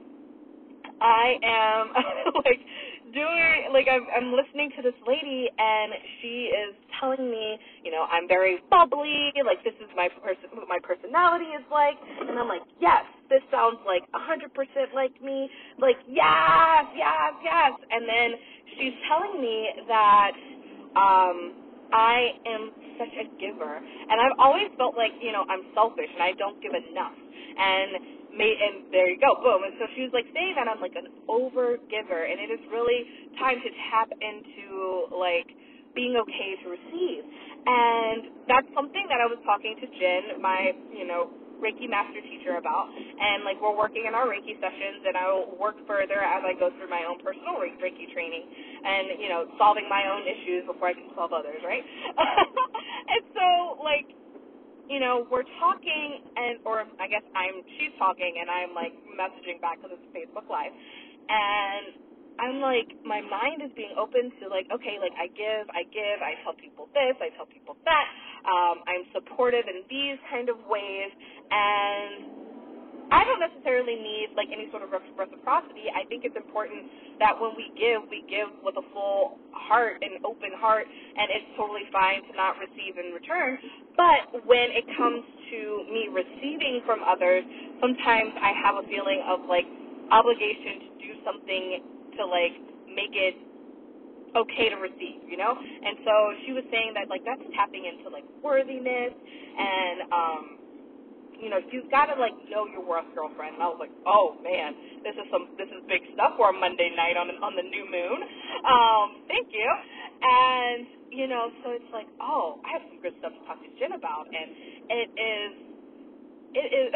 I 1.01 1.35
am 1.43 1.83
like 2.45 2.61
doing 3.13 3.71
like 3.73 3.87
I'm 3.91 4.05
I'm 4.15 4.33
listening 4.33 4.71
to 4.77 4.81
this 4.83 4.97
lady 5.07 5.49
and 5.57 5.93
she 6.21 6.51
is 6.53 6.75
telling 6.99 7.29
me, 7.31 7.57
you 7.83 7.91
know, 7.91 8.05
I'm 8.11 8.27
very 8.27 8.59
bubbly, 8.71 9.31
like 9.45 9.63
this 9.63 9.75
is 9.81 9.89
my 9.95 10.09
person 10.23 10.49
what 10.53 10.67
my 10.69 10.79
personality 10.83 11.51
is 11.57 11.65
like. 11.71 11.97
And 12.29 12.39
I'm 12.39 12.47
like, 12.49 12.63
Yes, 12.81 13.05
this 13.29 13.41
sounds 13.51 13.79
like 13.85 14.03
a 14.15 14.19
hundred 14.21 14.53
percent 14.53 14.93
like 14.95 15.13
me, 15.21 15.49
like 15.79 15.97
yes, 16.07 16.85
yes, 16.95 17.33
yes. 17.43 17.73
And 17.91 18.07
then 18.09 18.29
she's 18.79 18.95
telling 19.09 19.41
me 19.41 19.69
that 19.87 20.31
um 20.95 21.53
I 21.93 22.33
am 22.47 22.71
such 22.99 23.13
a 23.19 23.25
giver. 23.39 23.77
And 23.77 24.21
I've 24.21 24.37
always 24.39 24.69
felt 24.77 24.97
like, 24.97 25.11
you 25.21 25.31
know, 25.31 25.45
I'm 25.49 25.63
selfish 25.75 26.09
and 26.13 26.23
I 26.23 26.33
don't 26.37 26.61
give 26.61 26.73
enough. 26.73 27.13
And 27.57 28.18
made, 28.35 28.57
and 28.57 28.91
there 28.91 29.09
you 29.09 29.19
go, 29.19 29.37
boom. 29.41 29.63
And 29.65 29.75
so 29.79 29.85
she 29.95 30.03
was 30.07 30.13
like 30.13 30.27
saying 30.33 30.55
that 30.57 30.67
I'm 30.69 30.81
like 30.81 30.95
an 30.97 31.09
over 31.29 31.77
giver, 31.89 32.21
and 32.25 32.37
it 32.39 32.49
is 32.53 32.61
really 32.71 33.05
time 33.39 33.59
to 33.61 33.69
tap 33.91 34.09
into 34.13 35.09
like 35.15 35.49
being 35.95 36.15
okay 36.17 36.51
to 36.63 36.67
receive. 36.69 37.23
And 37.65 38.47
that's 38.47 38.69
something 38.73 39.05
that 39.09 39.19
I 39.21 39.27
was 39.27 39.39
talking 39.45 39.75
to 39.77 39.87
Jen, 39.99 40.41
my, 40.41 40.73
you 40.95 41.05
know, 41.05 41.29
Reiki 41.59 41.91
master 41.91 42.23
teacher 42.23 42.55
about. 42.55 42.87
And 42.89 43.43
like 43.43 43.59
we're 43.59 43.75
working 43.75 44.07
in 44.07 44.15
our 44.15 44.25
Reiki 44.31 44.55
sessions, 44.57 45.03
and 45.05 45.15
I'll 45.19 45.53
work 45.59 45.75
further 45.85 46.23
as 46.23 46.41
I 46.47 46.55
go 46.55 46.71
through 46.79 46.89
my 46.89 47.03
own 47.03 47.19
personal 47.19 47.59
Reiki 47.59 48.07
training, 48.15 48.47
and 48.47 49.19
you 49.19 49.29
know, 49.29 49.45
solving 49.59 49.85
my 49.91 50.07
own 50.07 50.23
issues 50.23 50.65
before 50.65 50.89
I 50.89 50.95
can 50.95 51.11
solve 51.15 51.35
others, 51.35 51.59
right? 51.67 51.83
and 53.13 53.23
so 53.35 53.83
like 53.83 54.07
you 54.89 54.99
know, 54.99 55.27
we're 55.31 55.47
talking, 55.61 56.25
and 56.35 56.59
or 56.65 56.83
I 56.99 57.07
guess 57.07 57.23
I'm 57.37 57.61
she's 57.79 57.93
talking, 57.99 58.41
and 58.41 58.49
I'm 58.49 58.73
like 58.75 58.93
messaging 59.15 59.61
back 59.61 59.79
because 59.81 59.97
it's 60.01 60.09
Facebook 60.11 60.49
Live, 60.49 60.73
and 61.29 61.85
I'm 62.41 62.59
like, 62.63 62.89
my 63.05 63.21
mind 63.21 63.61
is 63.63 63.71
being 63.77 63.93
open 63.99 64.33
to 64.41 64.49
like, 64.49 64.65
okay, 64.73 64.97
like 64.99 65.13
I 65.19 65.27
give, 65.31 65.69
I 65.71 65.85
give, 65.93 66.19
I 66.23 66.39
tell 66.43 66.55
people 66.57 66.89
this, 66.95 67.15
I 67.21 67.29
tell 67.37 67.47
people 67.47 67.77
that. 67.85 68.05
Um, 68.47 68.81
I'm 68.87 69.05
supportive 69.13 69.67
in 69.69 69.85
these 69.91 70.17
kind 70.31 70.49
of 70.49 70.57
ways, 70.67 71.11
and 71.51 72.38
I 73.11 73.25
don't 73.25 73.41
necessarily 73.41 73.97
need 73.97 74.33
like 74.37 74.49
any 74.53 74.69
sort 74.71 74.81
of 74.85 74.89
reciprocity. 74.93 75.91
I 75.93 76.05
think 76.09 76.25
it's 76.25 76.37
important 76.37 76.85
that 77.19 77.37
when 77.37 77.53
we 77.57 77.69
give, 77.77 78.05
we 78.09 78.25
give 78.29 78.49
with 78.65 78.77
a 78.81 78.85
full 78.93 79.37
heart 79.53 80.01
and 80.01 80.23
open 80.25 80.53
heart, 80.57 80.87
and 80.89 81.27
it's 81.29 81.49
totally 81.57 81.85
fine 81.93 82.23
to 82.25 82.33
not 82.37 82.57
receive 82.57 82.97
in 82.97 83.13
return. 83.13 83.59
But 83.97 84.45
when 84.47 84.73
it 84.73 84.85
comes 84.97 85.21
to 85.53 85.59
me 85.93 86.09
receiving 86.13 86.81
from 86.85 87.01
others, 87.05 87.45
sometimes 87.81 88.33
I 88.41 88.53
have 88.57 88.81
a 88.81 88.85
feeling 88.89 89.21
of 89.29 89.45
like 89.49 89.67
obligation 90.11 90.81
to 90.85 90.89
do 91.05 91.11
something 91.25 91.65
to 92.17 92.23
like 92.25 92.55
make 92.89 93.13
it 93.13 93.35
okay 94.37 94.69
to 94.69 94.77
receive, 94.77 95.23
you 95.29 95.37
know? 95.37 95.55
And 95.55 95.97
so 96.05 96.13
she 96.45 96.53
was 96.53 96.65
saying 96.71 96.93
that 96.95 97.09
like 97.09 97.23
that's 97.25 97.41
tapping 97.55 97.85
into 97.87 98.09
like 98.11 98.25
worthiness 98.43 99.13
and 99.15 99.97
um 100.13 100.58
you 101.39 101.49
know, 101.49 101.59
you've 101.71 101.89
got 101.89 102.11
to 102.11 102.15
like 102.19 102.35
know 102.51 102.67
your 102.67 102.83
worth, 102.83 103.07
girlfriend. 103.15 103.55
And 103.55 103.63
I 103.63 103.67
was 103.71 103.79
like, 103.79 103.95
oh 104.05 104.35
man, 104.43 105.01
this 105.03 105.15
is 105.15 105.25
some 105.31 105.55
this 105.55 105.71
is 105.71 105.81
big 105.87 106.03
stuff 106.13 106.35
for 106.35 106.51
a 106.51 106.55
Monday 106.55 106.91
night 106.93 107.15
on 107.15 107.31
on 107.39 107.55
the 107.55 107.63
new 107.63 107.85
moon. 107.87 108.19
Um, 108.67 109.23
thank 109.31 109.49
you. 109.55 109.67
And 110.21 110.85
you 111.09 111.25
know, 111.25 111.49
so 111.63 111.71
it's 111.71 111.91
like, 111.95 112.07
oh, 112.21 112.59
I 112.67 112.77
have 112.77 112.83
some 112.91 112.99
good 113.01 113.15
stuff 113.23 113.33
to 113.33 113.41
talk 113.47 113.57
to 113.63 113.69
Jen 113.79 113.95
about, 113.95 114.27
and 114.27 114.47
it 114.91 115.09
is 115.15 115.51
it 116.53 116.69
is 116.75 116.89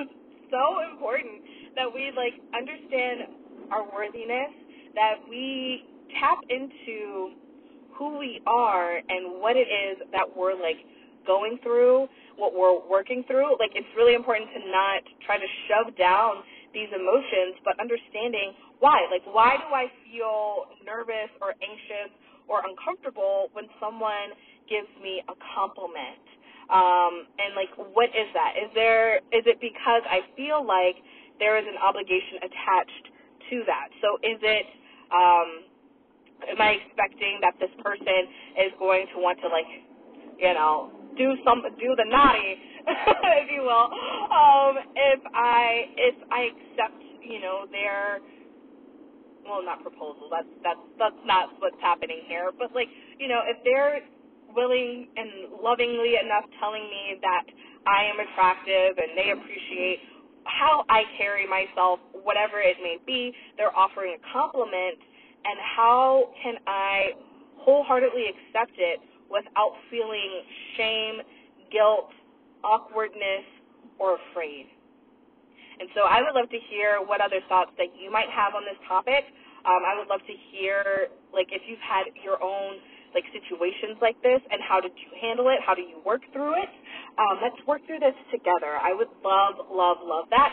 so 0.52 0.64
important 0.90 1.44
that 1.76 1.88
we 1.88 2.12
like 2.16 2.36
understand 2.56 3.28
our 3.70 3.84
worthiness 3.92 4.52
that 4.94 5.16
we 5.28 5.84
tap 6.20 6.38
into 6.50 7.32
who 7.96 8.18
we 8.18 8.40
are 8.46 8.96
and 8.96 9.40
what 9.40 9.56
it 9.56 9.68
is 9.68 9.98
that 10.12 10.24
we're 10.36 10.52
like 10.52 10.76
going 11.26 11.58
through, 11.62 12.08
what 12.36 12.54
we're 12.54 12.78
working 12.88 13.24
through. 13.26 13.58
Like 13.58 13.72
it's 13.74 13.88
really 13.96 14.14
important 14.14 14.50
to 14.54 14.60
not 14.70 15.02
try 15.24 15.38
to 15.38 15.48
shove 15.68 15.96
down 15.96 16.42
these 16.74 16.88
emotions, 16.94 17.60
but 17.64 17.78
understanding 17.80 18.52
why. 18.80 19.06
Like 19.10 19.22
why 19.28 19.56
do 19.56 19.68
I 19.74 19.86
feel 20.08 20.66
nervous 20.84 21.30
or 21.40 21.54
anxious 21.60 22.12
or 22.48 22.62
uncomfortable 22.66 23.48
when 23.52 23.66
someone 23.80 24.34
gives 24.68 24.88
me 25.02 25.22
a 25.28 25.36
compliment? 25.54 26.24
Um, 26.70 27.28
and 27.36 27.54
like 27.54 27.72
what 27.76 28.10
is 28.10 28.28
that? 28.34 28.54
Is 28.56 28.70
there 28.74 29.18
is 29.30 29.44
it 29.44 29.60
because 29.60 30.02
I 30.08 30.24
feel 30.36 30.64
like 30.64 30.96
there 31.38 31.58
is 31.58 31.64
an 31.68 31.76
obligation 31.76 32.40
attached 32.42 33.04
to 33.50 33.56
that? 33.66 33.88
So 34.00 34.16
is 34.24 34.40
it 34.40 34.66
um, 35.12 35.68
am 36.48 36.60
I 36.60 36.80
expecting 36.82 37.38
that 37.42 37.54
this 37.60 37.70
person 37.82 38.30
is 38.58 38.72
going 38.78 39.06
to 39.14 39.20
want 39.20 39.38
to 39.42 39.48
like, 39.48 39.68
you 40.38 40.54
know, 40.54 40.90
do 41.18 41.34
some 41.44 41.62
do 41.78 41.94
the 41.96 42.06
naughty, 42.08 42.56
if 43.44 43.48
you 43.52 43.62
will, 43.62 43.88
um, 44.32 44.74
if 44.96 45.20
I 45.34 45.86
if 45.96 46.16
I 46.30 46.50
accept, 46.52 47.02
you 47.22 47.40
know, 47.40 47.66
their 47.72 48.20
well, 49.46 49.62
not 49.62 49.82
proposal. 49.82 50.30
That's 50.32 50.48
that's 50.64 50.80
that's 50.98 51.22
not 51.26 51.54
what's 51.60 51.78
happening 51.82 52.22
here. 52.26 52.50
But 52.58 52.74
like, 52.74 52.88
you 53.20 53.28
know, 53.28 53.42
if 53.46 53.58
they're 53.64 54.00
willing 54.56 55.08
and 55.16 55.52
lovingly 55.62 56.16
enough 56.18 56.46
telling 56.60 56.84
me 56.88 57.20
that 57.22 57.44
I 57.86 58.08
am 58.08 58.18
attractive 58.18 58.98
and 58.98 59.12
they 59.18 59.30
appreciate 59.30 60.00
how 60.46 60.84
I 60.88 61.04
carry 61.18 61.46
myself, 61.46 62.00
whatever 62.24 62.60
it 62.60 62.78
may 62.82 62.98
be, 63.06 63.34
they're 63.58 63.76
offering 63.76 64.16
a 64.16 64.22
compliment, 64.32 64.98
and 65.44 65.58
how 65.76 66.30
can 66.42 66.56
I 66.66 67.12
wholeheartedly 67.58 68.24
accept 68.32 68.72
it 68.78 69.00
without 69.32 69.72
feeling 69.90 70.44
shame, 70.76 71.24
guilt, 71.72 72.12
awkwardness, 72.62 73.48
or 73.98 74.18
afraid? 74.30 74.68
And 75.80 75.88
so 75.96 76.04
I 76.04 76.20
would 76.20 76.36
love 76.36 76.50
to 76.50 76.60
hear 76.70 77.00
what 77.00 77.20
other 77.20 77.40
thoughts 77.48 77.72
that 77.78 77.90
you 77.98 78.12
might 78.12 78.28
have 78.28 78.54
on 78.54 78.62
this 78.62 78.78
topic. 78.86 79.24
Um, 79.64 79.82
I 79.82 79.96
would 79.98 80.06
love 80.06 80.20
to 80.26 80.36
hear, 80.52 81.08
like, 81.32 81.48
if 81.50 81.62
you've 81.66 81.82
had 81.82 82.12
your 82.22 82.42
own 82.42 82.76
like 83.14 83.24
situations 83.32 84.00
like 84.00 84.16
this 84.22 84.40
and 84.50 84.60
how 84.64 84.80
did 84.80 84.92
you 84.96 85.12
handle 85.20 85.48
it? 85.48 85.60
How 85.64 85.74
do 85.74 85.82
you 85.82 86.00
work 86.04 86.22
through 86.32 86.56
it? 86.56 86.70
Um, 87.20 87.38
let's 87.42 87.60
work 87.68 87.84
through 87.86 88.00
this 88.00 88.16
together. 88.32 88.80
I 88.80 88.96
would 88.96 89.12
love, 89.24 89.68
love, 89.70 89.98
love 90.02 90.26
that. 90.30 90.52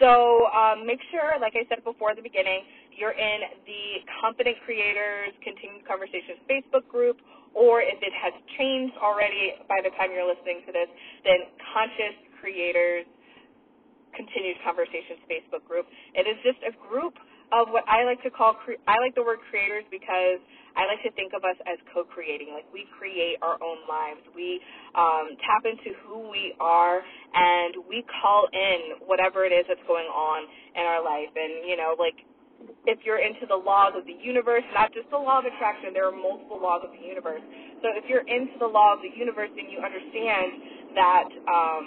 So 0.00 0.46
um, 0.52 0.86
make 0.86 1.00
sure, 1.10 1.38
like 1.40 1.54
I 1.56 1.64
said 1.68 1.84
before 1.84 2.10
at 2.10 2.16
the 2.16 2.22
beginning, 2.22 2.60
you're 2.92 3.14
in 3.14 3.40
the 3.64 4.04
Confident 4.20 4.56
Creators 4.64 5.32
Continued 5.42 5.86
Conversations 5.86 6.42
Facebook 6.50 6.86
group, 6.88 7.18
or 7.54 7.80
if 7.80 7.98
it 8.02 8.14
has 8.14 8.34
changed 8.58 8.94
already 8.98 9.58
by 9.70 9.78
the 9.82 9.90
time 9.96 10.10
you're 10.10 10.26
listening 10.26 10.62
to 10.66 10.72
this, 10.74 10.90
then 11.22 11.48
Conscious 11.72 12.16
Creators 12.42 13.06
Continued 14.14 14.58
Conversations 14.62 15.22
Facebook 15.26 15.62
group. 15.66 15.86
It 16.14 16.26
is 16.26 16.38
just 16.42 16.60
a 16.66 16.74
group 16.86 17.14
of 17.54 17.70
what 17.70 17.86
I 17.86 18.02
like 18.02 18.22
to 18.22 18.30
call, 18.30 18.58
I 18.86 18.98
like 18.98 19.14
the 19.14 19.22
word 19.22 19.38
creators 19.50 19.84
because 19.90 20.42
I 20.74 20.90
like 20.90 21.02
to 21.06 21.12
think 21.14 21.30
of 21.38 21.46
us 21.46 21.54
as 21.70 21.78
co-creating. 21.94 22.50
Like 22.50 22.66
we 22.74 22.86
create 22.98 23.38
our 23.42 23.54
own 23.62 23.86
lives. 23.86 24.22
We 24.34 24.58
um, 24.98 25.38
tap 25.46 25.62
into 25.62 25.94
who 26.02 26.26
we 26.30 26.54
are, 26.58 26.98
and 26.98 27.86
we 27.86 28.02
call 28.22 28.50
in 28.50 29.06
whatever 29.06 29.46
it 29.46 29.54
is 29.54 29.66
that's 29.70 29.82
going 29.86 30.10
on 30.10 30.50
in 30.74 30.82
our 30.82 30.98
life. 30.98 31.30
And 31.38 31.62
you 31.62 31.78
know, 31.78 31.94
like 31.94 32.18
if 32.86 32.98
you're 33.04 33.20
into 33.20 33.46
the 33.48 33.56
laws 33.56 33.92
of 33.96 34.04
the 34.06 34.16
universe, 34.16 34.64
not 34.74 34.92
just 34.92 35.08
the 35.10 35.18
law 35.18 35.40
of 35.40 35.46
attraction, 35.46 35.92
there 35.92 36.08
are 36.08 36.16
multiple 36.16 36.60
laws 36.60 36.82
of 36.84 36.90
the 36.92 37.02
universe. 37.04 37.42
So 37.82 37.92
if 37.96 38.04
you're 38.08 38.26
into 38.26 38.56
the 38.60 38.68
law 38.68 38.94
of 38.94 39.00
the 39.00 39.12
universe, 39.12 39.50
then 39.56 39.68
you 39.68 39.80
understand 39.80 40.94
that 40.94 41.28
um, 41.48 41.84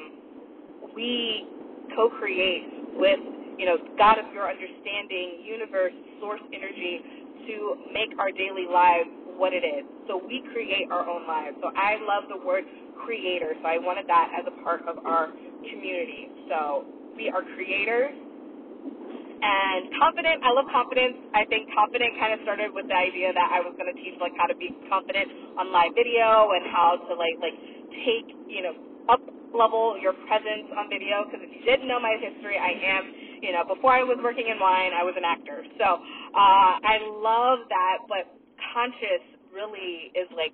we 0.96 1.48
co-create 1.96 2.98
with 2.98 3.20
you 3.58 3.66
know 3.66 3.78
God 3.98 4.20
of 4.20 4.26
your 4.34 4.50
understanding, 4.50 5.42
universe, 5.46 5.94
source 6.20 6.42
energy 6.54 7.02
to 7.48 7.78
make 7.94 8.12
our 8.20 8.32
daily 8.32 8.66
lives 8.70 9.10
what 9.38 9.54
it 9.54 9.64
is. 9.64 9.86
So 10.08 10.18
we 10.18 10.44
create 10.54 10.90
our 10.92 11.08
own 11.08 11.28
lives. 11.28 11.58
So 11.62 11.70
I 11.76 11.98
love 12.02 12.26
the 12.30 12.46
word 12.46 12.66
creator. 13.06 13.54
So 13.62 13.68
I 13.68 13.78
wanted 13.78 14.08
that 14.08 14.34
as 14.34 14.46
a 14.50 14.64
part 14.64 14.82
of 14.88 15.06
our 15.06 15.30
community. 15.62 16.30
So 16.50 16.86
we 17.16 17.30
are 17.30 17.44
creators. 17.56 18.14
And 19.38 19.94
confident, 20.02 20.42
I 20.42 20.50
love 20.52 20.66
confidence. 20.74 21.18
I 21.38 21.46
think 21.46 21.70
confident 21.74 22.18
kind 22.18 22.34
of 22.34 22.42
started 22.42 22.74
with 22.74 22.90
the 22.90 22.98
idea 22.98 23.34
that 23.34 23.50
I 23.54 23.62
was 23.62 23.78
going 23.78 23.90
to 23.90 23.98
teach 24.02 24.18
like 24.18 24.34
how 24.38 24.50
to 24.50 24.58
be 24.58 24.74
confident 24.90 25.30
on 25.62 25.70
live 25.70 25.94
video 25.94 26.52
and 26.58 26.66
how 26.74 26.98
to 26.98 27.14
like 27.14 27.38
like 27.38 27.58
take 28.06 28.28
you 28.50 28.66
know 28.66 28.74
up 29.14 29.22
level 29.54 29.96
your 30.02 30.18
presence 30.26 30.74
on 30.74 30.90
video. 30.90 31.26
Because 31.26 31.46
if 31.46 31.52
you 31.54 31.62
didn't 31.64 31.86
know 31.86 32.02
my 32.02 32.18
history, 32.18 32.58
I 32.58 32.74
am 32.98 33.28
you 33.42 33.54
know, 33.54 33.64
before 33.64 33.94
I 33.94 34.04
was 34.04 34.18
working 34.24 34.48
in 34.50 34.60
wine, 34.60 34.92
I 34.94 35.04
was 35.04 35.14
an 35.18 35.26
actor. 35.26 35.62
So 35.78 35.88
uh, 36.34 36.72
I 36.82 36.98
love 37.22 37.70
that, 37.70 38.06
but 38.10 38.34
conscious 38.74 39.24
really 39.54 40.14
is 40.18 40.30
like 40.34 40.54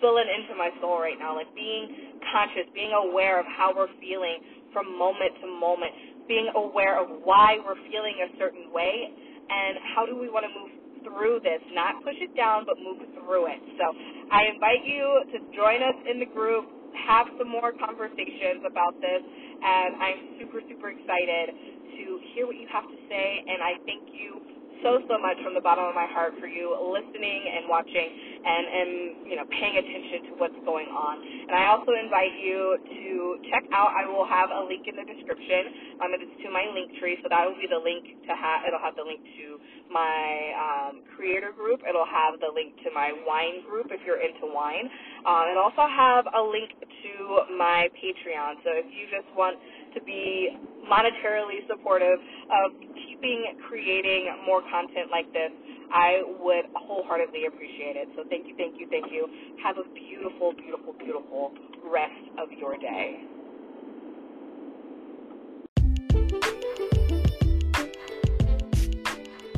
filling 0.00 0.26
into 0.26 0.54
my 0.58 0.70
soul 0.80 0.98
right 0.98 1.18
now. 1.18 1.34
Like 1.36 1.50
being 1.54 2.18
conscious, 2.32 2.66
being 2.74 2.92
aware 2.94 3.38
of 3.38 3.46
how 3.46 3.74
we're 3.74 3.92
feeling 4.02 4.42
from 4.74 4.90
moment 4.98 5.38
to 5.38 5.46
moment, 5.46 5.94
being 6.28 6.50
aware 6.56 7.00
of 7.00 7.08
why 7.24 7.58
we're 7.64 7.80
feeling 7.90 8.16
a 8.24 8.38
certain 8.38 8.72
way, 8.72 9.12
and 9.50 9.78
how 9.96 10.06
do 10.06 10.16
we 10.16 10.30
want 10.30 10.46
to 10.46 10.52
move 10.52 10.72
through 11.04 11.40
this, 11.44 11.60
not 11.76 12.02
push 12.04 12.16
it 12.20 12.34
down, 12.36 12.64
but 12.64 12.76
move 12.80 13.00
through 13.20 13.46
it. 13.52 13.60
So 13.76 13.86
I 14.32 14.48
invite 14.54 14.84
you 14.86 15.04
to 15.32 15.38
join 15.56 15.82
us 15.84 15.98
in 16.08 16.20
the 16.20 16.30
group, 16.30 16.64
have 17.06 17.28
some 17.38 17.48
more 17.48 17.72
conversations 17.76 18.64
about 18.64 18.96
this, 19.00 19.22
and 19.22 19.90
I'm 20.00 20.20
super, 20.40 20.60
super 20.68 20.90
excited 20.90 21.52
to 21.52 22.02
hear 22.34 22.46
what 22.48 22.56
you 22.56 22.66
have 22.72 22.88
to 22.88 22.98
say, 23.08 23.26
and 23.46 23.60
I 23.60 23.76
thank 23.84 24.08
you 24.14 24.40
so, 24.84 25.00
so 25.08 25.16
much 25.18 25.40
from 25.42 25.56
the 25.56 25.64
bottom 25.64 25.88
of 25.88 25.96
my 25.96 26.06
heart 26.12 26.36
for 26.38 26.46
you 26.46 26.76
listening 26.92 27.40
and 27.56 27.66
watching. 27.72 28.08
and 28.44 28.64
am 28.68 28.92
you 29.26 29.36
know 29.36 29.46
paying 29.50 29.76
attention 29.80 30.30
to 30.30 30.32
what's 30.38 30.60
going 30.68 30.88
on. 30.92 31.16
And 31.48 31.54
I 31.56 31.72
also 31.72 31.96
invite 31.96 32.34
you 32.38 32.78
to 32.78 33.10
check 33.50 33.64
out. 33.72 33.96
I 33.96 34.06
will 34.06 34.28
have 34.28 34.52
a 34.52 34.62
link 34.62 34.86
in 34.86 34.94
the 34.94 35.06
description. 35.08 35.98
Um, 36.04 36.12
it's 36.14 36.28
to 36.44 36.48
my 36.52 36.68
Linktree, 36.70 37.24
so 37.24 37.32
that 37.32 37.42
will 37.48 37.58
be 37.58 37.66
the 37.70 37.80
link 37.80 38.04
to 38.28 38.32
have. 38.36 38.68
It'll 38.68 38.82
have 38.82 38.96
the 38.96 39.06
link 39.06 39.24
to 39.24 39.46
my 39.90 40.28
um, 40.54 40.94
creator 41.16 41.50
group. 41.56 41.82
It'll 41.88 42.08
have 42.08 42.38
the 42.40 42.52
link 42.52 42.76
to 42.84 42.92
my 42.94 43.10
wine 43.26 43.64
group 43.66 43.88
if 43.90 44.00
you're 44.06 44.20
into 44.20 44.46
wine. 44.52 44.86
Um, 45.26 45.50
and 45.50 45.58
also 45.58 45.88
have 45.88 46.28
a 46.30 46.42
link 46.42 46.76
to 46.78 47.12
my 47.56 47.88
Patreon. 47.96 48.60
So 48.62 48.70
if 48.76 48.86
you 48.92 49.08
just 49.10 49.28
want 49.34 49.56
to 49.94 50.00
be 50.04 50.56
monetarily 50.90 51.66
supportive 51.68 52.18
of 52.50 52.72
keeping 53.06 53.58
creating 53.68 54.28
more 54.46 54.62
content 54.70 55.10
like 55.10 55.32
this, 55.32 55.52
I 55.92 56.22
would 56.40 56.66
wholeheartedly 56.76 57.46
appreciate 57.46 57.96
it. 57.96 58.08
So 58.16 58.24
thank 58.30 58.46
you, 58.48 58.54
thank 58.56 58.78
you, 58.80 58.88
thank 58.90 59.12
you. 59.12 59.28
Have 59.64 59.78
a 59.78 59.86
beautiful, 59.94 60.52
beautiful, 60.54 60.94
beautiful 60.94 61.52
rest 61.84 62.24
of 62.38 62.50
your 62.58 62.76
day. 62.78 63.22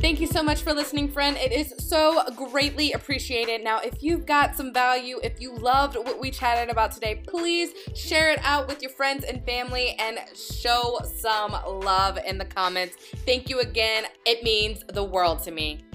Thank 0.07 0.21
you 0.21 0.27
so 0.27 0.41
much 0.41 0.61
for 0.61 0.73
listening, 0.73 1.11
friend. 1.11 1.35
It 1.35 1.51
is 1.51 1.73
so 1.79 2.23
greatly 2.33 2.93
appreciated. 2.93 3.61
Now, 3.61 3.79
if 3.79 4.01
you've 4.01 4.25
got 4.25 4.55
some 4.55 4.73
value, 4.73 5.19
if 5.21 5.41
you 5.41 5.53
loved 5.53 5.97
what 5.97 6.17
we 6.17 6.31
chatted 6.31 6.69
about 6.69 6.93
today, 6.93 7.23
please 7.27 7.71
share 7.93 8.31
it 8.31 8.39
out 8.41 8.69
with 8.69 8.81
your 8.81 8.91
friends 8.91 9.25
and 9.25 9.43
family 9.45 9.97
and 9.99 10.19
show 10.33 11.01
some 11.19 11.51
love 11.51 12.17
in 12.25 12.37
the 12.37 12.45
comments. 12.45 12.95
Thank 13.25 13.49
you 13.49 13.59
again. 13.59 14.05
It 14.25 14.43
means 14.43 14.81
the 14.87 15.03
world 15.03 15.43
to 15.43 15.51
me. 15.51 15.86